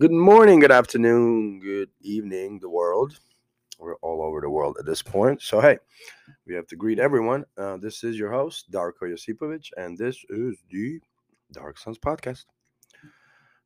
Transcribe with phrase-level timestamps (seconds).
[0.00, 3.16] Good morning, good afternoon, good evening, the world.
[3.78, 5.40] We're all over the world at this point.
[5.40, 5.78] So, hey,
[6.48, 7.44] we have to greet everyone.
[7.56, 10.98] Uh, this is your host, Darko Josipovic, and this is the
[11.52, 12.46] Dark Sons podcast.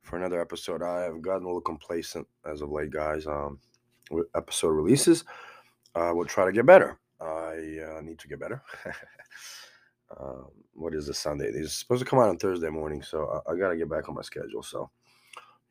[0.02, 3.26] For another episode, I have gotten a little complacent as of late, guys.
[3.26, 3.58] Um,
[4.10, 5.24] with episode releases,
[5.94, 6.98] uh, we'll try to get better.
[7.22, 8.62] I uh, need to get better.
[10.20, 11.46] um, what is this Sunday?
[11.46, 14.10] Are supposed to come out on Thursday morning, so I, I got to get back
[14.10, 14.62] on my schedule.
[14.62, 14.90] So,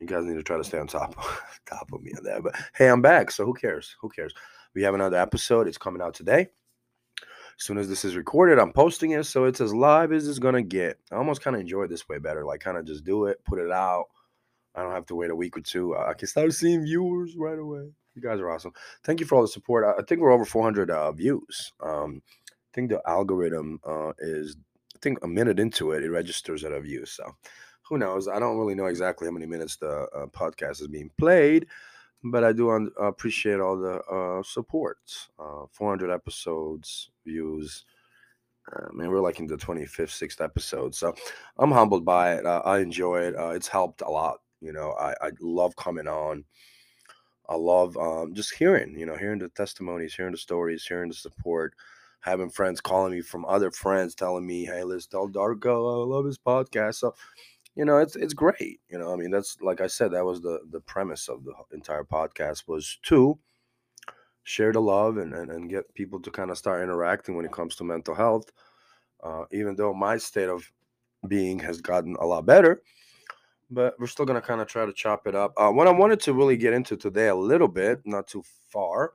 [0.00, 1.14] you guys need to try to stay on top
[1.66, 2.42] top of me on that.
[2.42, 3.96] But hey, I'm back, so who cares?
[4.00, 4.34] Who cares?
[4.74, 5.66] We have another episode.
[5.66, 6.48] It's coming out today.
[7.20, 10.38] As soon as this is recorded, I'm posting it, so it's as live as it's
[10.38, 10.98] gonna get.
[11.10, 12.44] I almost kind of enjoy this way better.
[12.44, 14.06] Like, kind of just do it, put it out.
[14.76, 15.96] I don't have to wait a week or two.
[15.96, 17.90] I can start seeing viewers right away.
[18.14, 18.72] You guys are awesome.
[19.02, 19.84] Thank you for all the support.
[19.84, 21.72] I think we're over 400 uh, views.
[21.80, 24.56] Um, I think the algorithm uh, is,
[24.94, 27.06] I think a minute into it, it registers at a view.
[27.06, 27.34] So
[27.88, 28.28] who knows?
[28.28, 31.66] I don't really know exactly how many minutes the uh, podcast is being played,
[32.24, 34.98] but I do un- appreciate all the uh, support.
[35.38, 37.84] Uh, 400 episodes, views.
[38.72, 40.94] I mean, we're like in the 25th, 6th episode.
[40.94, 41.14] So
[41.56, 42.44] I'm humbled by it.
[42.46, 43.34] I enjoy it.
[43.36, 44.40] Uh, it's helped a lot.
[44.60, 46.44] You know, I, I love coming on.
[47.48, 51.14] I love um, just hearing, you know, hearing the testimonies, hearing the stories, hearing the
[51.14, 51.74] support
[52.20, 56.24] having friends calling me from other friends telling me, "Hey, let's tell Darko, I love
[56.24, 57.14] his podcast." So
[57.78, 58.80] you know, it's it's great.
[58.88, 61.52] You know, I mean, that's like I said, that was the the premise of the
[61.72, 63.38] entire podcast was to
[64.42, 67.52] share the love and and, and get people to kind of start interacting when it
[67.52, 68.50] comes to mental health.
[69.22, 70.68] Uh, even though my state of
[71.28, 72.82] being has gotten a lot better,
[73.70, 75.52] but we're still gonna kind of try to chop it up.
[75.56, 79.12] Uh, what I wanted to really get into today a little bit, not too far,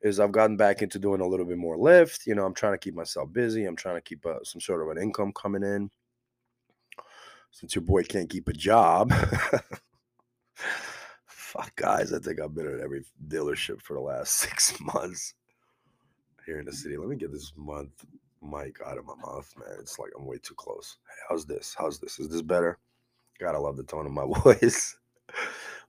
[0.00, 2.26] is I've gotten back into doing a little bit more Lyft.
[2.26, 3.66] You know, I'm trying to keep myself busy.
[3.66, 5.90] I'm trying to keep uh, some sort of an income coming in
[7.54, 9.12] since your boy can't keep a job.
[11.26, 15.34] Fuck, guys, I think I've been at every dealership for the last six months
[16.44, 16.96] here in the city.
[16.96, 18.04] Let me get this month
[18.42, 19.76] mic out of my mouth, man.
[19.78, 20.96] It's like I'm way too close.
[21.08, 21.76] Hey, how's this?
[21.78, 22.18] How's this?
[22.18, 22.78] Is this better?
[23.38, 24.96] God, I love the tone of my voice.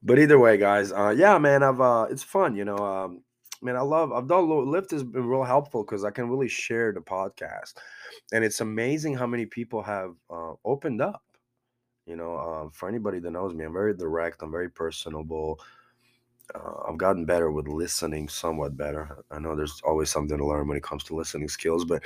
[0.04, 2.78] but either way, guys, uh, yeah, man, I've uh, it's fun, you know.
[2.78, 3.24] Um,
[3.64, 6.94] man, I love I've done Lyft has been real helpful because I can really share
[6.94, 7.74] the podcast,
[8.32, 11.24] and it's amazing how many people have uh, opened up
[12.06, 14.42] you know, um, for anybody that knows me, I'm very direct.
[14.42, 15.60] I'm very personable.
[16.54, 19.24] Uh, I've gotten better with listening, somewhat better.
[19.32, 22.04] I know there's always something to learn when it comes to listening skills, but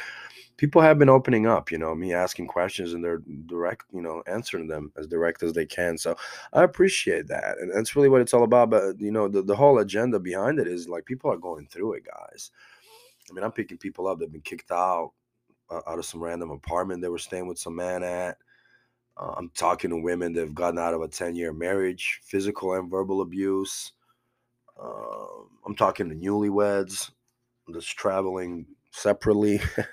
[0.55, 1.71] people have been opening up.
[1.71, 5.51] You know, me asking questions and they're direct, you know, answering them as direct as
[5.51, 5.97] they can.
[5.97, 6.15] So
[6.53, 8.69] I appreciate that, and that's really what it's all about.
[8.69, 11.93] But you know, the the whole agenda behind it is like people are going through
[11.93, 12.51] it, guys.
[13.29, 15.11] I mean, I'm picking people up that've been kicked out
[15.69, 18.37] uh, out of some random apartment they were staying with some man at
[19.17, 22.73] uh, I'm talking to women that have gotten out of a 10 year marriage, physical
[22.73, 23.91] and verbal abuse.
[24.81, 25.25] Uh,
[25.65, 27.11] I'm talking to newlyweds
[27.67, 29.59] that's traveling separately.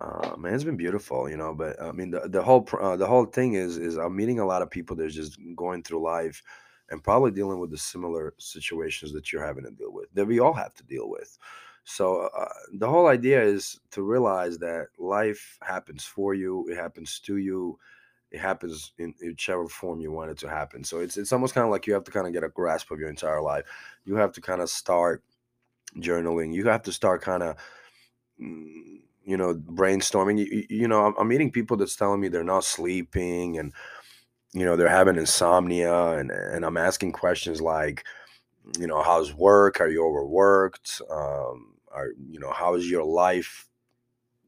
[0.00, 1.54] uh, man, it's been beautiful, you know.
[1.54, 4.46] But I mean, the, the whole uh, the whole thing is is I'm meeting a
[4.46, 6.42] lot of people that's just going through life
[6.90, 10.38] and probably dealing with the similar situations that you're having to deal with that we
[10.38, 11.36] all have to deal with.
[11.86, 17.20] So uh, the whole idea is to realize that life happens for you, it happens
[17.20, 17.78] to you,
[18.32, 20.82] it happens in whichever form you want it to happen.
[20.82, 22.90] So it's it's almost kind of like you have to kind of get a grasp
[22.90, 23.64] of your entire life.
[24.04, 25.22] You have to kind of start
[25.98, 26.52] journaling.
[26.54, 27.56] You have to start kind of
[28.40, 30.38] mm, you know brainstorming.
[30.38, 33.72] You, you know, I'm, I'm meeting people that's telling me they're not sleeping and
[34.54, 38.04] you know they're having insomnia and and I'm asking questions like
[38.78, 43.68] you know how's work are you overworked um, are you know how is your life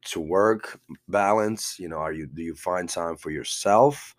[0.05, 1.79] to work balance?
[1.79, 4.15] You know are you do you find time for yourself?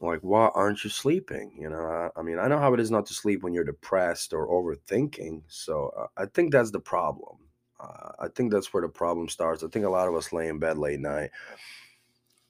[0.00, 1.56] Like why aren't you sleeping?
[1.58, 4.32] You know I, mean i know how it is not to sleep when you're depressed
[4.34, 7.38] or overthinking so uh, i think that's the problem.
[7.80, 9.62] Uh, i think that's where the problem starts.
[9.62, 11.30] I think a lot of us lay in bed late night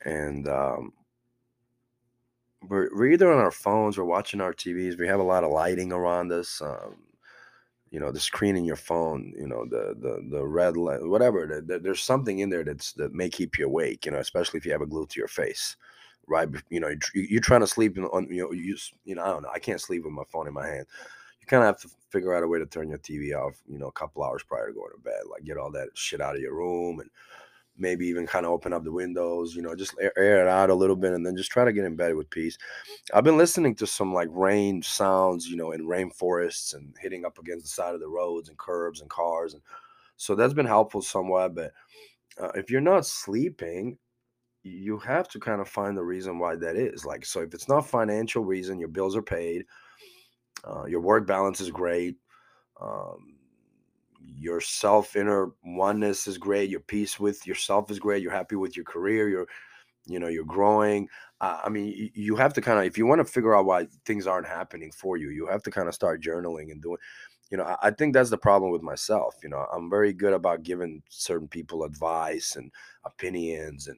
[0.05, 0.93] and um,
[2.69, 5.51] we're, we're either on our phones or watching our tvs we have a lot of
[5.51, 6.97] lighting around us um,
[7.95, 11.47] you know the screen in your phone you know the the the red light whatever
[11.47, 14.59] the, the, there's something in there that's that may keep you awake you know especially
[14.59, 15.77] if you have a glued to your face
[16.27, 16.49] right?
[16.71, 19.43] You know you, are trying to sleep on you know you you know i don't
[19.43, 20.87] know i can't sleep with my phone in my hand.
[21.41, 23.79] You kind of have to figure out a way to turn your tv off you
[23.79, 26.35] know a couple hours prior to going to bed like get all that shit out
[26.35, 27.11] of your room and
[27.77, 30.75] maybe even kind of open up the windows, you know, just air, it out a
[30.75, 32.57] little bit and then just try to get in bed with peace.
[33.13, 37.39] I've been listening to some like rain sounds, you know, in rainforests and hitting up
[37.39, 39.55] against the side of the roads and curbs and cars.
[39.55, 39.63] And
[40.17, 41.55] so that's been helpful somewhat.
[41.55, 41.73] But
[42.41, 43.99] uh, if you're not sleeping,
[44.63, 47.05] you have to kind of find the reason why that is.
[47.05, 49.67] Like, so if it's not financial reason, your bills are paid,
[50.65, 52.17] uh, your work balance is great,
[52.81, 53.35] um,
[54.27, 58.77] your self inner oneness is great, your peace with yourself is great, you're happy with
[58.77, 59.47] your career, you're
[60.07, 61.09] you know you're growing
[61.41, 63.87] uh, i mean you, have to kind of if you want to figure out why
[64.05, 66.99] things aren't happening for you you have to kind of start journaling and doing
[67.51, 70.35] you know I, I think that's the problem with myself you know i'm very good
[70.35, 72.71] about giving certain people advice and
[73.07, 73.97] opinions and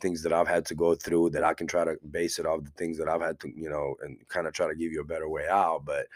[0.00, 2.64] things that I've had to go through that I can try to base it off
[2.64, 5.00] the things that I've had to, you know, and kind of try to give you
[5.00, 5.84] a better way out.
[5.84, 6.06] But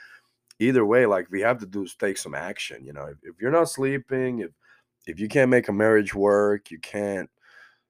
[0.62, 2.85] either way, like we have to do is take some action.
[2.85, 4.50] You know, if, if you're not sleeping, if
[5.06, 7.29] if you can't make a marriage work, you can't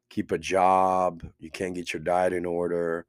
[0.08, 3.06] keep a job, you can't get your diet in order,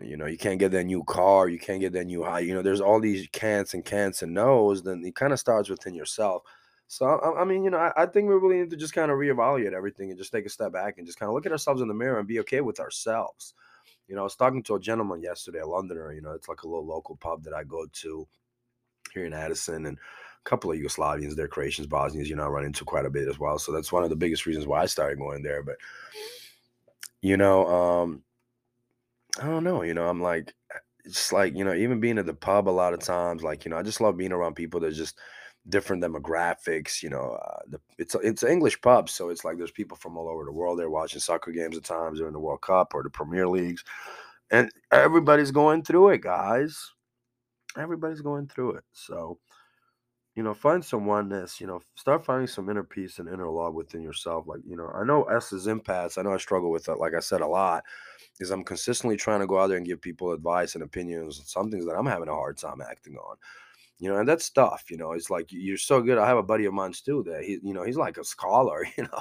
[0.00, 2.54] you know, you can't get that new car, you can't get that new high, you
[2.54, 5.94] know, there's all these can'ts and can'ts and no's, then it kind of starts within
[5.94, 6.42] yourself.
[6.86, 9.10] So I, I mean, you know, I, I, think we really need to just kind
[9.10, 11.52] of reevaluate everything and just take a step back and just kind of look at
[11.52, 13.54] ourselves in the mirror and be okay with ourselves.
[14.06, 16.12] You know, I was talking to a gentleman yesterday, a Londoner.
[16.12, 18.26] You know, it's like a little local pub that I go to
[19.24, 22.28] in Addison, and a couple of Yugoslavians, they're Croatians, Bosnians.
[22.28, 23.58] You know, I run into quite a bit as well.
[23.58, 25.62] So that's one of the biggest reasons why I started going there.
[25.62, 25.76] But
[27.22, 28.22] you know, um,
[29.40, 29.82] I don't know.
[29.82, 30.54] You know, I'm like,
[31.04, 33.70] it's like you know, even being at the pub a lot of times, like you
[33.70, 35.18] know, I just love being around people that just
[35.68, 37.02] different demographics.
[37.02, 40.28] You know, uh, the, it's it's English pub, so it's like there's people from all
[40.28, 43.10] over the world there watching soccer games at times during the World Cup or the
[43.10, 43.84] Premier Leagues,
[44.50, 46.92] and everybody's going through it, guys.
[47.78, 48.84] Everybody's going through it.
[48.92, 49.38] So,
[50.34, 51.60] you know, find some oneness.
[51.60, 54.46] You know, start finding some inner peace and inner love within yourself.
[54.46, 56.18] Like, you know, I know S is impasse.
[56.18, 56.98] I know I struggle with that.
[56.98, 57.84] Like I said, a lot
[58.40, 61.46] is I'm consistently trying to go out there and give people advice and opinions on
[61.46, 63.36] some things that I'm having a hard time acting on
[63.98, 64.90] you know, and that's tough.
[64.90, 66.18] You know, it's like you're so good.
[66.18, 68.84] I have a buddy of mine too that he, you know, he's like a scholar.
[68.96, 69.20] You know,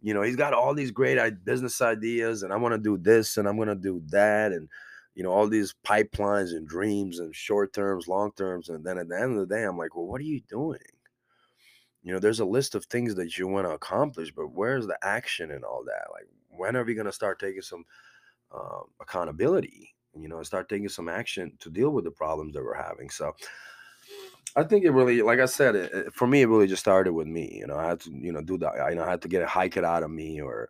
[0.00, 3.36] you know, he's got all these great business ideas, and I want to do this,
[3.36, 4.68] and I'm to do that, and
[5.14, 9.08] you know, all these pipelines and dreams and short terms, long terms, and then at
[9.08, 10.80] the end of the day, I'm like, well, what are you doing?
[12.02, 14.98] You know, there's a list of things that you want to accomplish, but where's the
[15.02, 16.10] action and all that?
[16.12, 17.84] Like, when are we going to start taking some
[18.52, 19.94] um, accountability?
[20.18, 23.08] You know, start taking some action to deal with the problems that we're having.
[23.08, 23.34] So,
[24.54, 27.12] I think it really, like I said, it, it, for me, it really just started
[27.12, 27.56] with me.
[27.58, 28.72] You know, I had to, you know, do that.
[28.72, 30.68] I, you know, I had to get a hike it out of me, or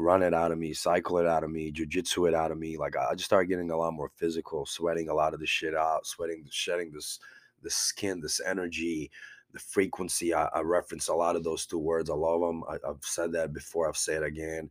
[0.00, 2.76] run it out of me, cycle it out of me, jujitsu it out of me.
[2.76, 5.74] Like I just started getting a lot more physical, sweating a lot of the shit
[5.74, 7.20] out, sweating, shedding this,
[7.62, 9.10] the skin, this energy,
[9.52, 10.34] the frequency.
[10.34, 12.10] I, I reference a lot of those two words.
[12.10, 12.64] I love them.
[12.68, 13.88] I, I've said that before.
[13.88, 14.70] I've said it again.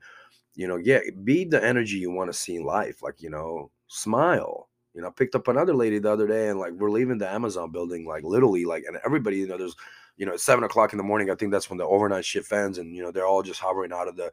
[0.56, 3.02] You know, yeah, be the energy you want to see in life.
[3.02, 6.60] Like you know, smile you know, I picked up another lady the other day, and
[6.60, 9.76] like we're leaving the Amazon building, like literally, like, and everybody, you know, there's,
[10.18, 11.30] you know, seven o'clock in the morning.
[11.30, 13.94] I think that's when the overnight shift ends, and you know, they're all just hovering
[13.94, 14.32] out of the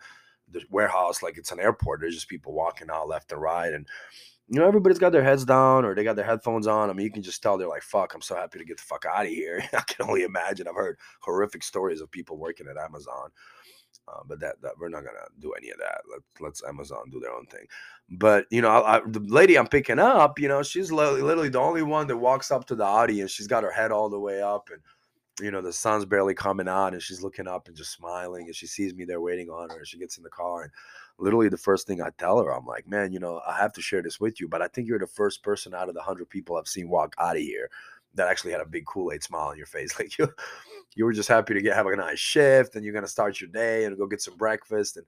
[0.50, 2.00] the warehouse like it's an airport.
[2.00, 3.86] There's just people walking out left and right, and
[4.48, 6.88] you know, everybody's got their heads down or they got their headphones on.
[6.88, 8.82] I mean, you can just tell they're like, "Fuck, I'm so happy to get the
[8.84, 10.68] fuck out of here." I can only imagine.
[10.68, 13.30] I've heard horrific stories of people working at Amazon
[14.08, 16.00] uh, but that, that we're not gonna do any of that.
[16.10, 17.66] Let, let's Amazon do their own thing.
[18.10, 21.48] But you know, I, I, the lady I'm picking up, you know, she's literally, literally
[21.48, 23.30] the only one that walks up to the audience.
[23.32, 24.80] She's got her head all the way up, and
[25.40, 28.46] you know, the sun's barely coming out, and she's looking up and just smiling.
[28.46, 29.78] And she sees me there waiting on her.
[29.78, 30.72] And she gets in the car, and
[31.18, 33.82] literally the first thing I tell her, I'm like, man, you know, I have to
[33.82, 36.30] share this with you, but I think you're the first person out of the hundred
[36.30, 37.70] people I've seen walk out of here
[38.14, 39.94] that actually had a big Kool Aid smile on your face.
[39.98, 40.28] Like you,
[40.94, 43.50] you were just happy to get have a nice shift, and you're gonna start your
[43.50, 44.96] day and go get some breakfast.
[44.96, 45.06] And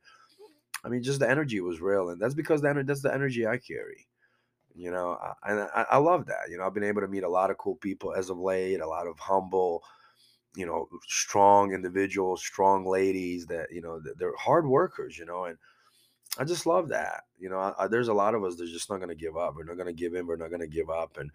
[0.85, 3.57] I mean, just the energy was real, and that's because the, that's the energy I
[3.57, 4.07] carry.
[4.75, 6.49] You know, and I, I love that.
[6.49, 8.81] You know, I've been able to meet a lot of cool people as of late,
[8.81, 9.83] a lot of humble,
[10.55, 15.19] you know, strong individuals, strong ladies that you know they're hard workers.
[15.19, 15.59] You know, and
[16.39, 17.25] I just love that.
[17.39, 19.37] You know, I, I, there's a lot of us that's just not going to give
[19.37, 19.55] up.
[19.57, 20.27] We're not going to give in.
[20.27, 21.17] We're not going to give up.
[21.19, 21.31] And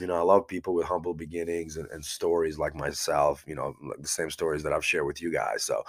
[0.00, 3.74] you know, I love people with humble beginnings and, and stories like myself, you know,
[3.82, 5.62] like the same stories that I've shared with you guys.
[5.62, 5.82] So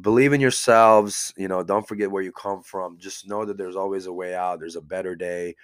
[0.00, 2.98] believe in yourselves, you know, don't forget where you come from.
[2.98, 4.58] Just know that there's always a way out.
[4.58, 5.54] There's a better day.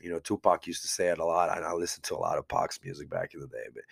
[0.00, 1.56] You know, Tupac used to say it a lot.
[1.56, 3.66] And I listened to a lot of Pac's music back in the day.
[3.72, 3.84] But,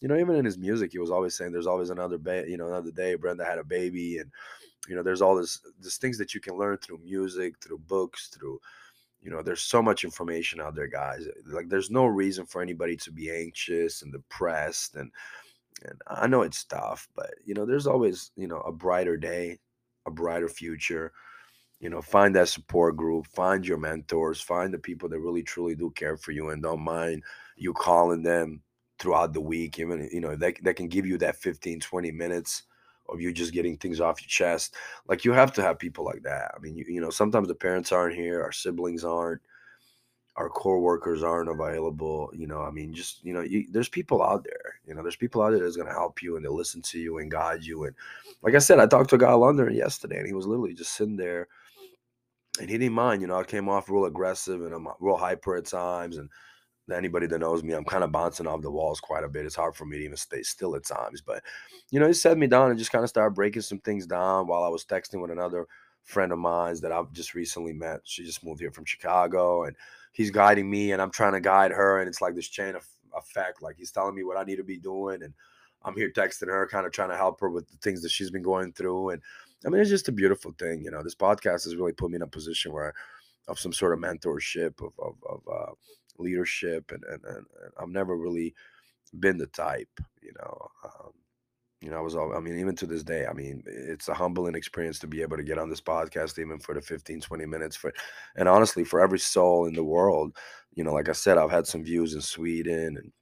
[0.00, 2.56] you know, even in his music, he was always saying there's always another day, you
[2.56, 3.14] know, another day.
[3.14, 4.18] Brenda had a baby.
[4.18, 4.30] And,
[4.88, 8.28] you know, there's all this, this things that you can learn through music, through books,
[8.28, 8.60] through,
[9.20, 12.62] you know there's so much information out there guys eh, like there's no reason for
[12.62, 15.10] anybody to be anxious and depressed and
[15.84, 19.58] and i know it's tough but you know there's always you know a brighter day
[20.06, 21.12] a brighter future
[21.80, 25.74] you know find that support group find your mentors find the people that really truly
[25.74, 27.22] do care for you and don't mind
[27.56, 28.60] you calling them
[28.98, 32.64] throughout the week even you know they, they can give you that 15 20 minutes
[33.08, 34.74] of you just getting things off your chest.
[35.06, 36.52] Like you have to have people like that.
[36.54, 39.40] I mean, you, you know, sometimes the parents aren't here, our siblings aren't,
[40.36, 42.30] our core workers aren't available.
[42.34, 44.80] You know, I mean, just you know, you, there's people out there.
[44.86, 47.18] You know, there's people out there that's gonna help you and they'll listen to you
[47.18, 47.84] and guide you.
[47.84, 47.94] And
[48.42, 50.74] like I said, I talked to a guy in London yesterday, and he was literally
[50.74, 51.48] just sitting there,
[52.60, 53.20] and he didn't mind.
[53.20, 56.28] You know, I came off real aggressive and I'm real hyper at times, and
[56.96, 59.46] anybody that knows me, I'm kind of bouncing off the walls quite a bit.
[59.46, 61.20] It's hard for me to even stay still at times.
[61.20, 61.42] But,
[61.90, 64.46] you know, he set me down and just kind of started breaking some things down
[64.46, 65.66] while I was texting with another
[66.04, 68.00] friend of mine that I've just recently met.
[68.04, 69.76] She just moved here from Chicago and
[70.12, 72.00] he's guiding me and I'm trying to guide her.
[72.00, 73.62] And it's like this chain of effect.
[73.62, 75.22] Like he's telling me what I need to be doing.
[75.22, 75.34] And
[75.82, 78.30] I'm here texting her, kind of trying to help her with the things that she's
[78.30, 79.10] been going through.
[79.10, 79.22] And
[79.66, 80.82] I mean, it's just a beautiful thing.
[80.82, 82.94] You know, this podcast has really put me in a position where
[83.48, 85.72] of some sort of mentorship of, of, of uh,
[86.18, 87.46] leadership, and, and, and
[87.80, 88.54] I've never really
[89.18, 90.68] been the type, you know.
[90.84, 91.12] Um,
[91.80, 94.14] you know, I was all, I mean, even to this day, I mean, it's a
[94.14, 97.46] humbling experience to be able to get on this podcast, even for the 15, 20
[97.46, 97.92] minutes for,
[98.34, 100.36] and honestly, for every soul in the world,
[100.74, 103.12] you know, like I said, I've had some views in Sweden and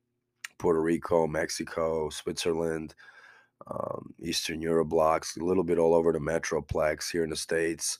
[0.59, 2.95] Puerto Rico, Mexico, Switzerland,
[3.71, 7.99] um, Eastern Europe blocks, a little bit all over the Metroplex here in the States.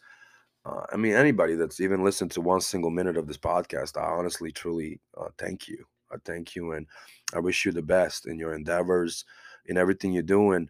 [0.67, 4.07] Uh, I mean, anybody that's even listened to one single minute of this podcast, I
[4.07, 5.85] honestly, truly uh, thank you.
[6.11, 6.73] I thank you.
[6.73, 6.87] And
[7.35, 9.25] I wish you the best in your endeavors,
[9.67, 10.69] in everything you're doing.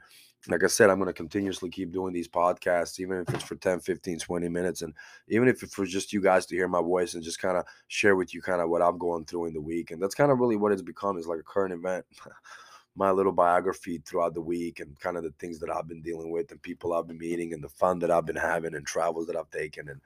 [0.48, 3.56] Like I said, I'm going to continuously keep doing these podcasts, even if it's for
[3.56, 4.82] 10, 15, 20 minutes.
[4.82, 4.94] And
[5.28, 7.64] even if it's for just you guys to hear my voice and just kind of
[7.88, 9.90] share with you kind of what I'm going through in the week.
[9.90, 12.04] And that's kind of really what it's become is like a current event.
[12.96, 16.30] my little biography throughout the week and kind of the things that I've been dealing
[16.30, 19.26] with and people I've been meeting and the fun that I've been having and travels
[19.26, 20.00] that I've taken and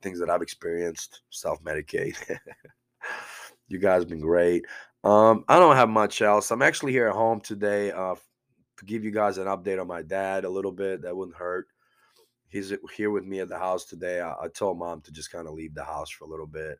[0.00, 2.16] things that I've experienced, self medicate.
[3.68, 4.64] you guys been great.
[5.04, 6.50] Um, I don't have much else.
[6.50, 8.14] I'm actually here at home today uh,
[8.78, 11.02] to give you guys an update on my dad a little bit.
[11.02, 11.68] That wouldn't hurt.
[12.48, 14.20] He's here with me at the house today.
[14.20, 16.78] I, I told mom to just kind of leave the house for a little bit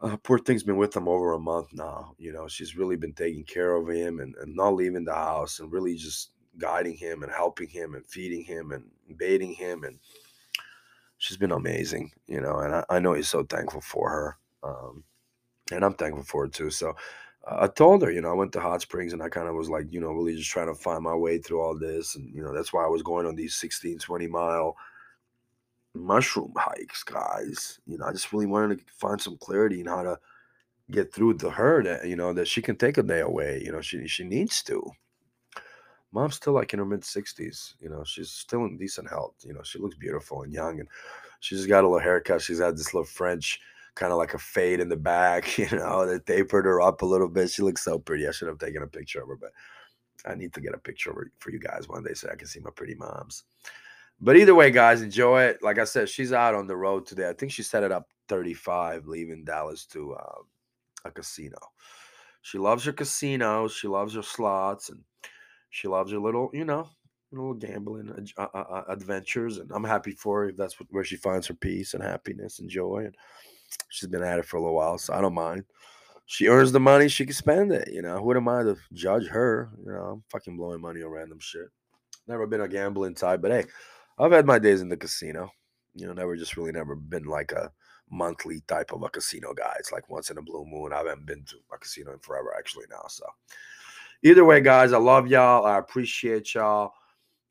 [0.00, 2.14] uh, poor thing's been with him over a month now.
[2.18, 5.60] You know, she's really been taking care of him and, and not leaving the house
[5.60, 8.84] and really just guiding him and helping him and feeding him and
[9.18, 9.84] bathing him.
[9.84, 9.98] And
[11.18, 14.36] she's been amazing, you know, and I, I know he's so thankful for her.
[14.62, 15.04] Um,
[15.72, 16.70] and I'm thankful for it too.
[16.70, 16.90] So
[17.50, 19.54] uh, I told her, you know, I went to Hot Springs and I kind of
[19.54, 22.16] was like, you know, really just trying to find my way through all this.
[22.16, 24.76] And, you know, that's why I was going on these 16, 20 mile
[25.96, 27.80] mushroom hikes, guys.
[27.86, 30.18] You know, I just really wanted to find some clarity in how to
[30.90, 33.62] get through to her that eh, you know that she can take a day away.
[33.64, 34.82] You know, she she needs to.
[36.12, 37.74] Mom's still like in her mid sixties.
[37.80, 39.34] You know, she's still in decent health.
[39.44, 40.88] You know, she looks beautiful and young, and
[41.40, 42.42] she's got a little haircut.
[42.42, 43.60] She's had this little French
[43.94, 45.58] kind of like a fade in the back.
[45.58, 47.50] You know, that tapered her up a little bit.
[47.50, 48.28] She looks so pretty.
[48.28, 49.52] I should have taken a picture of her, but
[50.26, 52.36] I need to get a picture of her for you guys one day so I
[52.36, 53.44] can see my pretty moms.
[54.20, 55.62] But either way, guys, enjoy it.
[55.62, 57.28] Like I said, she's out on the road today.
[57.28, 60.42] I think she set it up 35, leaving Dallas to uh,
[61.04, 61.58] a casino.
[62.42, 63.72] She loves her casinos.
[63.72, 65.00] She loves her slots, and
[65.70, 66.88] she loves her little, you know,
[67.30, 69.58] little gambling uh, uh, uh, adventures.
[69.58, 72.70] And I'm happy for her if that's where she finds her peace and happiness and
[72.70, 73.02] joy.
[73.06, 73.16] And
[73.90, 75.64] she's been at it for a little while, so I don't mind.
[76.24, 77.92] She earns the money, she can spend it.
[77.92, 79.70] You know, who am I to judge her?
[79.84, 81.68] You know, I'm fucking blowing money on random shit.
[82.26, 83.64] Never been a gambling type, but hey,
[84.18, 85.50] I've had my days in the casino.
[85.94, 87.72] You know, never just really never been like a
[88.10, 89.74] monthly type of a casino guy.
[89.78, 90.92] It's like once in a blue moon.
[90.92, 93.04] I haven't been to a casino in forever actually now.
[93.08, 93.24] So
[94.22, 95.64] either way, guys, I love y'all.
[95.66, 96.92] I appreciate y'all.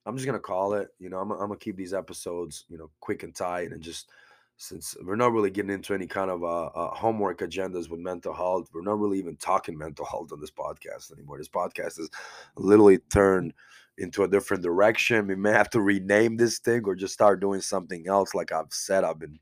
[0.05, 0.89] I'm just gonna call it.
[1.00, 4.10] You know, I'm, I'm gonna keep these episodes, you know, quick and tight, and just
[4.57, 8.34] since we're not really getting into any kind of uh, uh, homework agendas with mental
[8.34, 11.38] health, we're not really even talking mental health on this podcast anymore.
[11.38, 12.10] This podcast is
[12.55, 13.53] literally turned
[13.97, 15.27] into a different direction.
[15.27, 18.35] We may have to rename this thing or just start doing something else.
[18.35, 19.39] Like I've said, I've been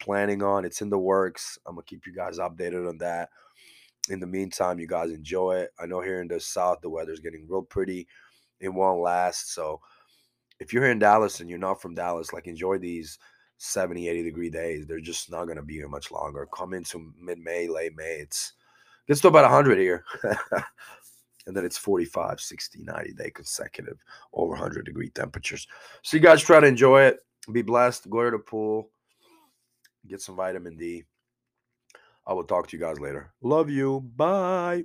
[0.00, 0.64] planning on.
[0.64, 1.58] It's in the works.
[1.66, 3.30] I'm gonna keep you guys updated on that.
[4.10, 5.70] In the meantime, you guys enjoy it.
[5.78, 8.08] I know here in the south the weather's getting real pretty.
[8.60, 9.54] It won't last.
[9.54, 9.80] So
[10.58, 13.18] if you're here in Dallas and you're not from Dallas, like enjoy these
[13.58, 14.86] 70, 80 degree days.
[14.86, 16.48] They're just not gonna be here much longer.
[16.52, 18.16] Come into mid-May, late May.
[18.16, 18.54] It's
[19.06, 20.04] gets to about 100 here.
[21.46, 25.66] and then it's 45 60 90 day consecutive over 100 degree temperatures.
[26.02, 27.20] So you guys try to enjoy it.
[27.50, 28.08] Be blessed.
[28.10, 28.90] Go to the pool.
[30.06, 31.04] Get some vitamin d.
[32.26, 33.32] I will talk to you guys later.
[33.42, 34.00] Love you.
[34.16, 34.84] Bye